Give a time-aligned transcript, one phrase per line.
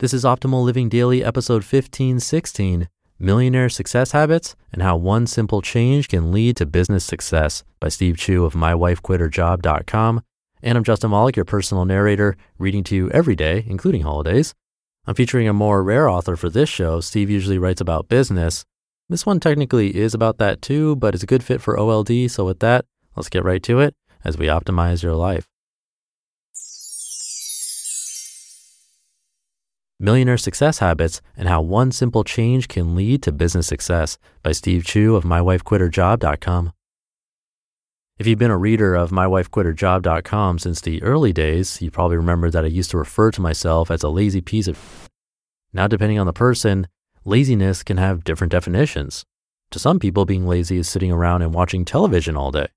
[0.00, 6.08] This is Optimal Living Daily, episode 1516 Millionaire Success Habits and How One Simple Change
[6.08, 10.22] Can Lead to Business Success by Steve Chou of MyWifeQuitHerJob.com.
[10.62, 14.54] And I'm Justin Malik, your personal narrator, reading to you every day, including holidays.
[15.06, 17.00] I'm featuring a more rare author for this show.
[17.00, 18.64] Steve usually writes about business.
[19.10, 22.30] This one technically is about that too, but it's a good fit for OLD.
[22.30, 23.94] So, with that, let's get right to it
[24.24, 25.46] as we optimize your life.
[30.02, 34.82] Millionaire Success Habits and How One Simple Change Can Lead to Business Success by Steve
[34.82, 36.72] Chou of MyWifeQuitHerJob.com.
[38.18, 42.64] If you've been a reader of MyWifeQuitHerJob.com since the early days, you probably remember that
[42.64, 45.10] I used to refer to myself as a lazy piece of.
[45.74, 46.88] Now, depending on the person,
[47.26, 49.26] laziness can have different definitions.
[49.70, 52.68] To some people, being lazy is sitting around and watching television all day.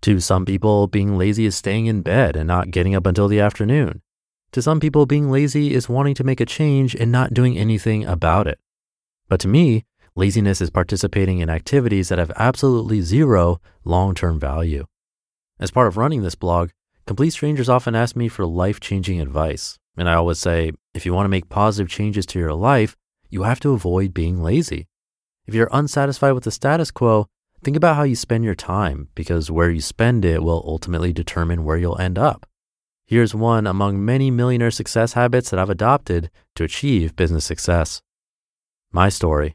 [0.00, 3.38] To some people, being lazy is staying in bed and not getting up until the
[3.38, 4.02] afternoon.
[4.52, 8.04] To some people, being lazy is wanting to make a change and not doing anything
[8.04, 8.58] about it.
[9.28, 14.84] But to me, laziness is participating in activities that have absolutely zero long term value.
[15.58, 16.70] As part of running this blog,
[17.06, 19.78] complete strangers often ask me for life changing advice.
[19.96, 22.94] And I always say, if you want to make positive changes to your life,
[23.30, 24.86] you have to avoid being lazy.
[25.46, 27.26] If you're unsatisfied with the status quo,
[27.64, 31.64] think about how you spend your time because where you spend it will ultimately determine
[31.64, 32.46] where you'll end up.
[33.12, 38.00] Here's one among many millionaire success habits that I've adopted to achieve business success.
[38.90, 39.54] My story.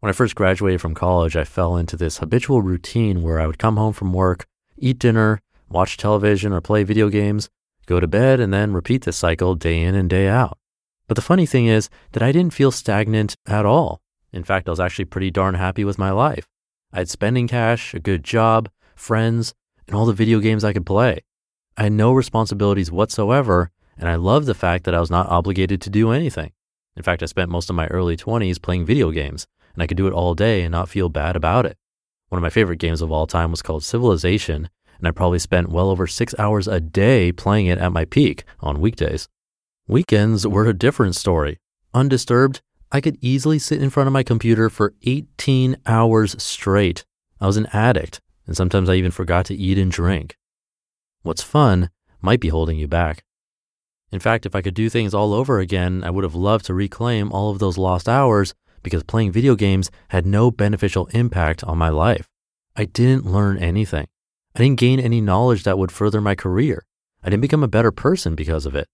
[0.00, 3.58] When I first graduated from college, I fell into this habitual routine where I would
[3.58, 4.44] come home from work,
[4.76, 7.48] eat dinner, watch television or play video games,
[7.86, 10.58] go to bed, and then repeat this cycle day in and day out.
[11.08, 14.02] But the funny thing is that I didn't feel stagnant at all.
[14.34, 16.46] In fact, I was actually pretty darn happy with my life.
[16.92, 19.54] I had spending cash, a good job, friends,
[19.86, 21.22] and all the video games I could play.
[21.78, 25.82] I had no responsibilities whatsoever, and I loved the fact that I was not obligated
[25.82, 26.52] to do anything.
[26.96, 29.98] In fact, I spent most of my early 20s playing video games, and I could
[29.98, 31.76] do it all day and not feel bad about it.
[32.30, 35.68] One of my favorite games of all time was called Civilization, and I probably spent
[35.68, 39.28] well over six hours a day playing it at my peak on weekdays.
[39.86, 41.58] Weekends were a different story.
[41.92, 47.04] Undisturbed, I could easily sit in front of my computer for 18 hours straight.
[47.38, 50.38] I was an addict, and sometimes I even forgot to eat and drink.
[51.26, 51.90] What's fun
[52.22, 53.24] might be holding you back.
[54.12, 56.72] In fact, if I could do things all over again, I would have loved to
[56.72, 58.54] reclaim all of those lost hours
[58.84, 62.28] because playing video games had no beneficial impact on my life.
[62.76, 64.06] I didn't learn anything.
[64.54, 66.86] I didn't gain any knowledge that would further my career.
[67.24, 68.86] I didn't become a better person because of it.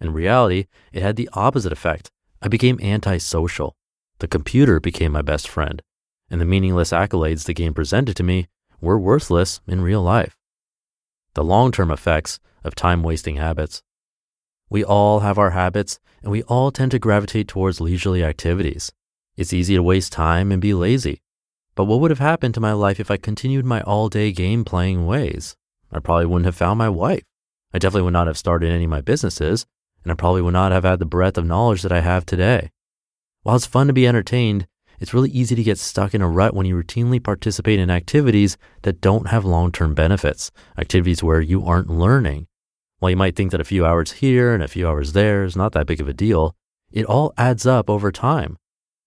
[0.00, 2.08] In reality, it had the opposite effect.
[2.40, 3.74] I became antisocial.
[4.20, 5.82] The computer became my best friend,
[6.30, 8.46] and the meaningless accolades the game presented to me
[8.80, 10.36] were worthless in real life
[11.34, 13.82] the long term effects of time wasting habits.
[14.68, 18.92] We all have our habits, and we all tend to gravitate towards leisurely activities.
[19.36, 21.22] It's easy to waste time and be lazy.
[21.74, 24.64] But what would have happened to my life if I continued my all day game
[24.64, 25.56] playing ways?
[25.90, 27.24] I probably wouldn't have found my wife.
[27.72, 29.66] I definitely would not have started any of my businesses,
[30.02, 32.70] and I probably would not have had the breadth of knowledge that I have today.
[33.42, 34.66] While it's fun to be entertained,
[35.00, 38.58] it's really easy to get stuck in a rut when you routinely participate in activities
[38.82, 42.46] that don't have long term benefits, activities where you aren't learning.
[42.98, 45.56] While you might think that a few hours here and a few hours there is
[45.56, 46.54] not that big of a deal,
[46.92, 48.58] it all adds up over time.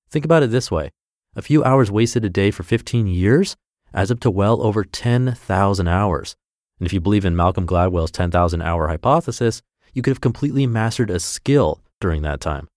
[0.10, 0.90] Think about it this way
[1.36, 3.56] a few hours wasted a day for 15 years
[3.94, 6.36] adds up to well over 10,000 hours.
[6.80, 9.62] And if you believe in Malcolm Gladwell's 10,000 hour hypothesis,
[9.94, 12.68] you could have completely mastered a skill during that time.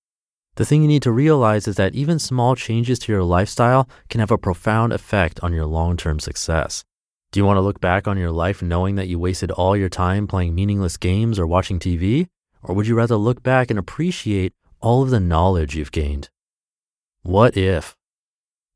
[0.57, 4.21] The thing you need to realize is that even small changes to your lifestyle can
[4.21, 6.83] have a profound effect on your long term success.
[7.31, 9.91] Do you want to look back on your life knowing that you wasted all your
[9.91, 12.29] time playing meaningless games or watching TV?
[12.63, 16.31] Or would you rather look back and appreciate all of the knowledge you've gained?
[17.21, 17.95] What if?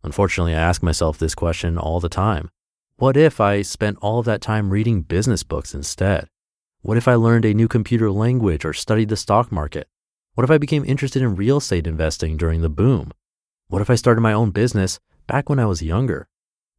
[0.02, 2.50] Unfortunately, I ask myself this question all the time.
[2.96, 6.28] What if I spent all of that time reading business books instead?
[6.82, 9.88] What if I learned a new computer language or studied the stock market?
[10.34, 13.10] What if I became interested in real estate investing during the boom?
[13.66, 16.28] What if I started my own business back when I was younger?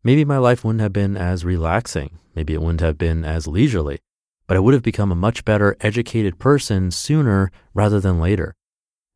[0.06, 2.18] Maybe my life wouldn't have been as relaxing.
[2.33, 4.00] Maybe it wouldn't have been as leisurely,
[4.48, 8.56] but I would have become a much better educated person sooner rather than later.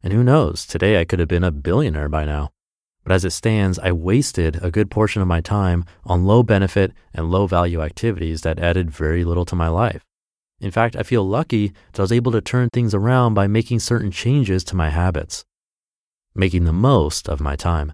[0.04, 2.52] And who knows, today I could have been a billionaire by now.
[3.04, 6.92] But as it stands, I wasted a good portion of my time on low benefit
[7.14, 10.04] and low value activities that added very little to my life.
[10.60, 13.80] In fact, I feel lucky that I was able to turn things around by making
[13.80, 15.44] certain changes to my habits,
[16.34, 17.94] making the most of my time.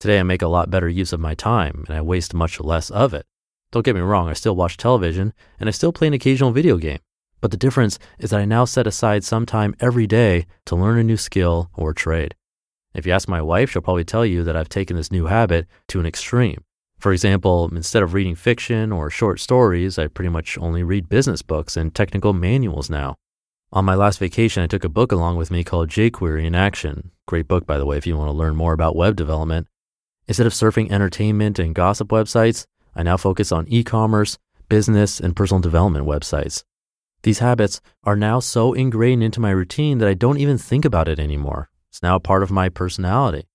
[0.00, 2.90] Today, I make a lot better use of my time and I waste much less
[2.90, 3.26] of it.
[3.70, 6.76] Don't get me wrong, I still watch television and I still play an occasional video
[6.76, 6.98] game.
[7.40, 10.98] But the difference is that I now set aside some time every day to learn
[10.98, 12.34] a new skill or trade.
[12.94, 15.66] If you ask my wife, she'll probably tell you that I've taken this new habit
[15.88, 16.64] to an extreme.
[17.00, 21.40] For example, instead of reading fiction or short stories, I pretty much only read business
[21.40, 23.16] books and technical manuals now.
[23.72, 27.10] On my last vacation, I took a book along with me called jQuery in Action.
[27.26, 29.66] Great book, by the way, if you want to learn more about web development.
[30.28, 34.36] Instead of surfing entertainment and gossip websites, I now focus on e commerce,
[34.68, 36.64] business, and personal development websites.
[37.22, 41.08] These habits are now so ingrained into my routine that I don't even think about
[41.08, 41.70] it anymore.
[41.88, 43.46] It's now a part of my personality.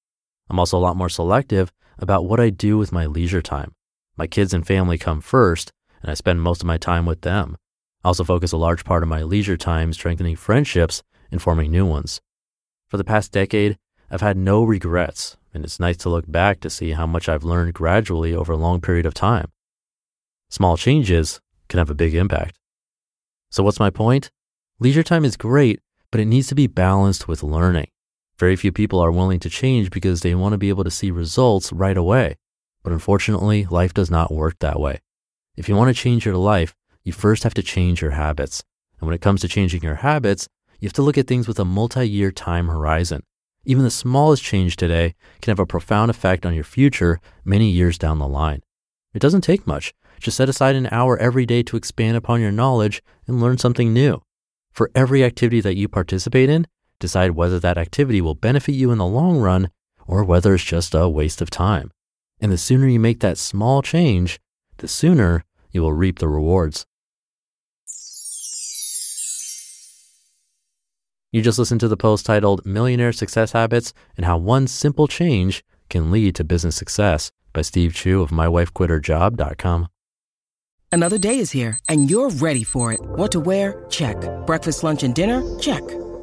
[0.49, 3.73] I'm also a lot more selective about what I do with my leisure time.
[4.17, 5.71] My kids and family come first,
[6.01, 7.57] and I spend most of my time with them.
[8.03, 11.85] I also focus a large part of my leisure time strengthening friendships and forming new
[11.85, 12.21] ones.
[12.87, 13.77] For the past decade,
[14.09, 17.45] I've had no regrets and it's nice to look back to see how much I've
[17.45, 19.51] learned gradually over a long period of time.
[20.49, 21.39] Small changes
[21.69, 22.59] can have a big impact.
[23.49, 24.29] So, what's my point?
[24.79, 25.79] Leisure time is great,
[26.11, 27.87] but it needs to be balanced with learning.
[28.37, 31.09] Very few people are willing to change because they want to be able to see
[31.09, 32.35] results right away.
[32.83, 34.99] But unfortunately, life does not work that way.
[35.55, 38.63] If you want to change your life, you first have to change your habits.
[38.99, 40.49] And when it comes to changing your habits,
[40.79, 43.23] you have to look at things with a multi year time horizon.
[43.63, 47.97] Even the smallest change today can have a profound effect on your future many years
[47.97, 48.61] down the line.
[49.13, 49.93] It doesn't take much.
[50.19, 53.93] Just set aside an hour every day to expand upon your knowledge and learn something
[53.93, 54.21] new.
[54.71, 56.67] For every activity that you participate in,
[56.99, 59.69] decide whether that activity will benefit you in the long run
[60.07, 61.91] or whether it's just a waste of time.
[62.39, 64.39] And the sooner you make that small change,
[64.77, 66.85] the sooner you will reap the rewards.
[71.31, 75.65] You just listened to the post titled Millionaire Success Habits and How One Simple Change
[75.89, 79.89] Can Lead to Business Success by Steve Chou of MyWifeQuitHerJob.com.
[80.93, 83.01] Another day is here and you're ready for it.
[83.01, 83.85] What to wear?
[83.89, 84.15] Check.
[84.45, 85.43] Breakfast, lunch, and dinner?
[85.59, 85.83] Check.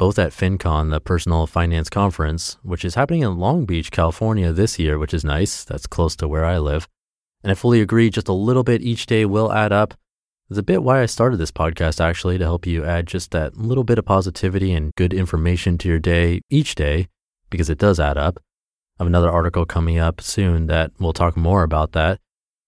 [0.00, 4.78] both at FinCon, the personal finance conference, which is happening in Long Beach, California this
[4.78, 5.62] year, which is nice.
[5.62, 6.88] That's close to where I live.
[7.44, 9.92] And I fully agree, just a little bit each day will add up.
[10.48, 13.58] It's a bit why I started this podcast, actually, to help you add just that
[13.58, 17.08] little bit of positivity and good information to your day each day,
[17.50, 18.38] because it does add up.
[18.98, 22.20] I have another article coming up soon that we'll talk more about that.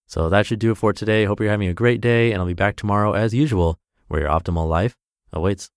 [0.05, 1.25] So that should do it for today.
[1.25, 4.29] Hope you're having a great day, and I'll be back tomorrow as usual, where your
[4.29, 4.95] optimal life
[5.31, 5.71] awaits.